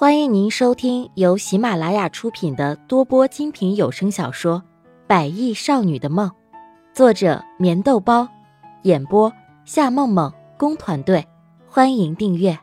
[0.00, 4.62] 欢迎您收听由喜马拉雅出品的多播精品有声小说
[5.08, 6.30] 《百亿少女的梦》，
[6.94, 8.28] 作者：棉豆包，
[8.84, 9.32] 演播：
[9.64, 11.26] 夏梦梦工团队。
[11.66, 12.56] 欢迎订阅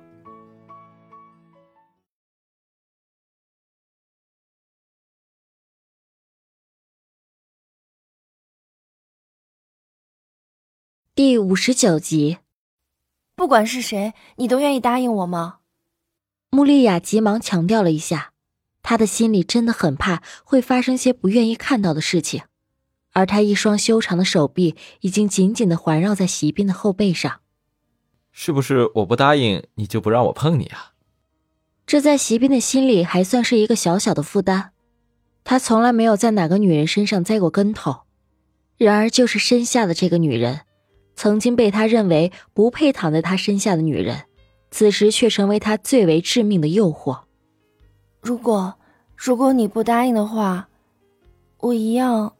[11.13, 12.38] 第五十九集。
[13.36, 15.60] 不管是谁，你都愿意答应我吗？
[16.55, 18.31] 穆丽亚急忙强调了一下，
[18.81, 22.43] 她的心里真的很怕会发生些不愿意看到的事情，
[23.12, 27.41] 而她一双修长的手臂已经紧紧的环绕在席斌的后背上。
[28.31, 30.93] 是不是我不答应你就不让我碰你啊？
[31.85, 34.70] 这在席斌的心里还算是一个小小的负担，
[35.43, 38.03] 他从来没有在哪个女人身上栽过跟头，
[38.77, 40.62] 然而就是身下的这个女人，
[41.17, 44.23] 曾经被他认为不配躺在他身下的女人。
[44.75, 47.17] 此时却成为他最为致命的诱惑。
[48.20, 48.75] 如果，
[49.15, 50.68] 如果你不答应的话，
[51.59, 52.34] 我一样，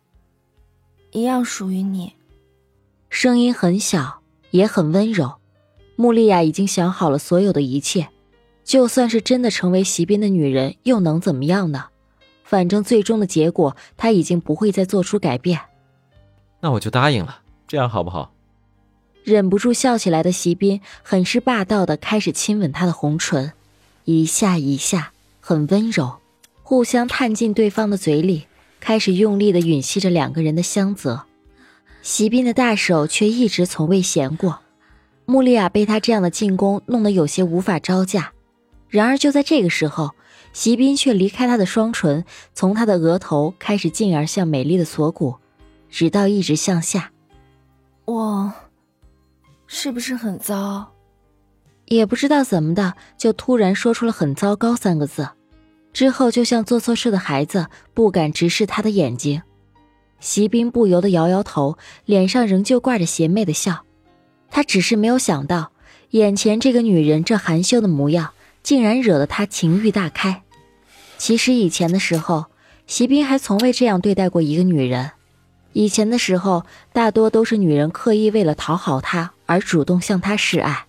[1.12, 2.14] 一样属于你。
[3.10, 4.20] 声音很小，
[4.52, 5.36] 也很温柔。
[5.96, 8.10] 穆丽亚已经想好了所有的一切，
[8.66, 11.86] 就算是真的成为席斌的女人，又能怎么样呢？
[12.44, 15.58] 反正最终的结果，她已经不会再做出改变。
[16.60, 18.35] 那我就答应了，这样好不好？
[19.26, 23.54] 忍不住笑起来的席斌，很是霸道的开始亲吻她的红唇，
[24.04, 26.18] 一下一下，很温柔，
[26.62, 28.46] 互相探进对方的嘴里，
[28.80, 31.24] 开始用力的吮吸着两个人的香泽。
[32.04, 34.60] 席斌的大手却一直从未闲过，
[35.26, 38.32] 穆丽亚被他这样的进攻弄得有些无法招架。
[38.90, 40.12] 然而就在这个时候，
[40.54, 45.38] 席斌却离开她的双唇，从她的额头开始进而向美丽的锁骨，
[45.90, 47.10] 直到一直向下。
[48.06, 48.54] 我。
[49.68, 50.92] 是不是很糟？
[51.86, 55.30] 也不知道怎么的，就突然说出了“很糟糕”三个字，
[55.94, 59.42] 之后就像做错事的孩子，不敢直视他的眼睛。
[60.20, 63.84] 席斌不由得摇摇头，脸上仍旧挂着邪魅的笑。
[64.50, 65.72] 他只是没有想到，
[66.12, 68.32] 眼前这个女人这含羞的模样，
[68.64, 70.44] 竟然惹得他情欲大开。
[71.18, 72.46] 其实以前的时候，
[72.88, 75.12] 席斌还从未这样对待过一个女人。
[75.74, 80.88] 以前的时候，大多都是女人刻意为了讨好他而主动向他示爱。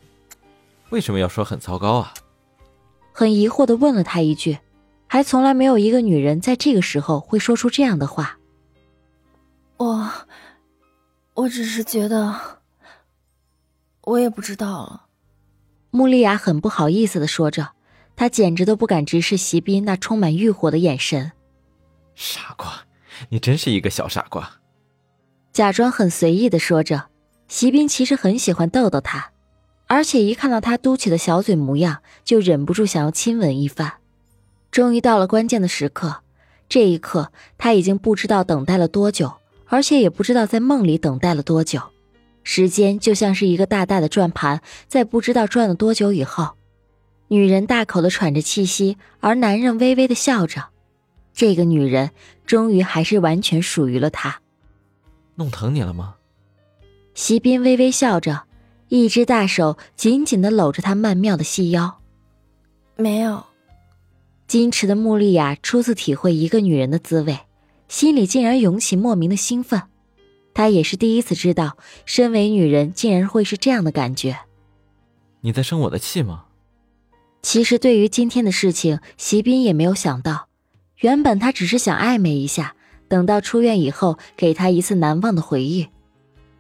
[0.90, 2.14] 为什么要说很糟糕啊？
[3.12, 4.58] 很疑惑的问了他一句，
[5.06, 8.38] 还从来没有一个女人在这个时候会说出这样的话。
[9.78, 10.10] 我，
[11.34, 12.60] 我只是觉得，
[14.02, 15.06] 我也不知道了。
[15.90, 17.70] 穆丽亚很不好意思的说着，
[18.14, 21.32] 她简直都不敢直视席斌那充满欲火的眼神。
[22.14, 22.84] 傻瓜，
[23.30, 24.60] 你真是一个小傻瓜。
[25.52, 27.08] 假装很随意的说着，
[27.48, 29.30] 席斌其实很喜欢逗逗他，
[29.86, 33.94] 而且一看到他嘟起的小嘴模样，就忍不住想要亲吻一番。
[34.70, 36.22] 终于到了关键的时刻，
[36.68, 39.34] 这一刻他已经不知道等待了多久，
[39.66, 41.80] 而且也不知道在梦里等待了多久。
[42.42, 46.56] 时间就像是一个大大的转盘，在不知道转了多久以后，
[47.28, 50.66] 女人大口的喘着气息，而男人微微的笑着。
[51.32, 52.10] 这个女人
[52.44, 54.40] 终于还是完全属于了他。
[55.34, 56.14] 弄疼你了吗？
[57.16, 58.42] 席斌微微笑着，
[58.88, 62.02] 一只大手紧紧的搂着她曼妙的细腰。
[62.94, 63.42] 没有。
[64.46, 67.38] 矜持的穆丽亚初次体会一个女人的滋味，
[67.88, 69.82] 心里竟然涌起莫名的兴奋。
[70.52, 74.36] 她也是第一次知道，身为女人竟然会是这样的感觉。
[75.40, 76.44] 你在生我的气吗？
[77.42, 80.48] 其实对于今天的事情，席斌也没有想到，
[80.98, 82.74] 原本他只是想暧昧一下。
[83.08, 85.88] 等到出院以后，给他一次难忘的回忆，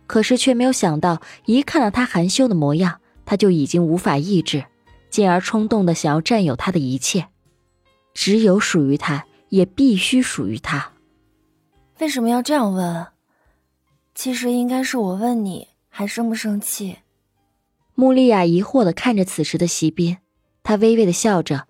[0.06, 4.64] 可是却没有想到，一看到他含羞的模样，他就已经无法抑制，
[5.10, 7.28] 进而冲动的想要占有他的一切，
[8.14, 10.92] 只有属于他，也必须属于他。
[11.98, 13.06] 为什么要这样问？
[14.14, 16.98] 其实应该是我问你，还生不生气？
[17.94, 20.18] 穆丽亚疑惑的看着此时的席斌，
[20.62, 21.66] 她微微的笑着。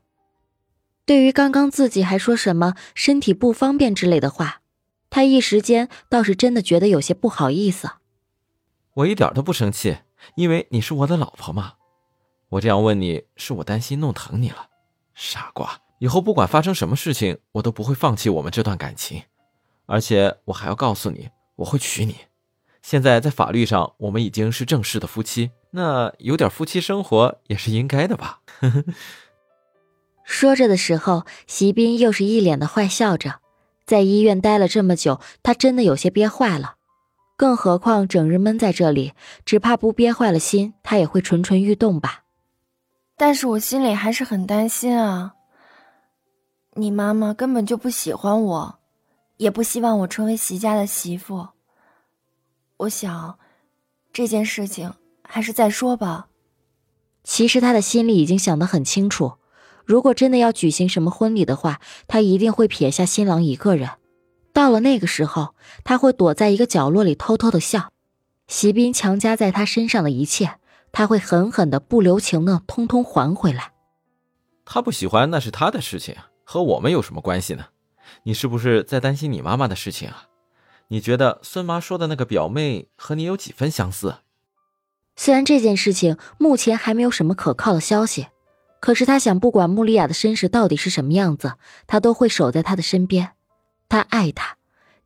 [1.04, 4.60] 对于刚刚自己还说什么身体不方便之类的话。
[5.08, 7.88] 他一时间倒是真的觉得有些不好意思。
[8.96, 9.98] 我一点都不生气，
[10.36, 11.74] 因为你是我的老婆嘛。
[12.48, 14.68] 我这样问你，是我担心弄疼你了。
[15.14, 19.22] 傻瓜，以后不管发生什么事情，我都不会放弃我们这段感情。
[19.84, 22.16] 而且我还要告诉你，我会娶你。
[22.80, 28.40] 现在在法律上，我们已经是正式的夫妻，那有点夫妻生活也是应该的吧？
[30.24, 33.40] 说着的时候，席斌又是一脸的坏笑着。
[33.84, 36.76] 在医院待了这么久，他真的有些憋坏了。
[37.36, 39.12] 更何况整日闷在这里，
[39.44, 42.24] 只怕不憋坏了心，他也会蠢蠢欲动吧。
[43.16, 45.34] 但是我心里还是很担心啊。
[46.74, 48.78] 你妈妈根本就不喜欢我，
[49.36, 51.48] 也不希望我成为席家的媳妇。
[52.78, 53.38] 我想，
[54.12, 54.92] 这件事情
[55.22, 56.28] 还是再说吧。
[57.22, 59.34] 其实他的心里已经想得很清楚，
[59.84, 63.90] 如果真的要举行什么婚礼的话，他一定会撇下新郎一个人。
[64.56, 65.54] 到了那个时候，
[65.84, 67.92] 他会躲在一个角落里偷偷的笑。
[68.48, 70.54] 席斌强加在他身上的一切，
[70.92, 73.72] 他会狠狠的、不留情的，通通还回来。
[74.64, 77.66] 他不喜欢那是他的事情，和我们有什么关系呢？
[78.22, 80.28] 你是不是在担心你妈妈的事情啊？
[80.88, 84.20] 你觉得孙妈说的那个表妹和你有几分相似？
[85.16, 88.28] 虽然这件事情目前还没有什么可靠的消息，
[88.80, 91.56] 可是他想，不管穆丽亚的身世到底是什么样子，
[91.86, 93.32] 他都会守在她的身边。
[93.88, 94.56] 他爱她，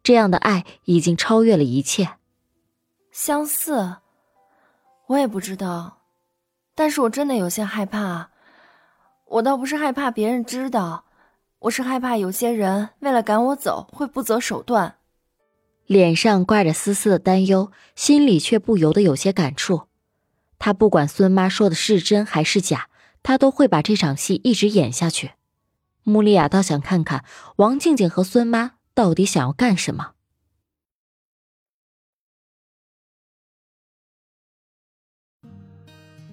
[0.02, 2.10] 这样的爱已经超越了一切。
[3.12, 3.96] 相似，
[5.08, 5.98] 我也不知道，
[6.74, 8.30] 但是我真的有些害怕。
[9.26, 11.04] 我倒不是害怕别人知道，
[11.60, 14.96] 我是害怕有些人为了赶我走会不择手段。
[15.86, 19.82] 脸上挂着丝丝的担忧，心里却不由得有些感触。
[20.58, 22.88] 他不管孙妈说的是真还是假，
[23.22, 25.32] 他都会把这场戏一直演下去。
[26.02, 27.24] 穆丽亚倒想看看
[27.56, 30.12] 王静静和孙妈到底想要干什么。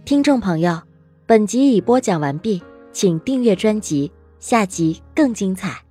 [0.05, 0.83] 听众朋友，
[1.25, 5.86] 本集已播讲完毕，请订阅专辑，下集更精彩。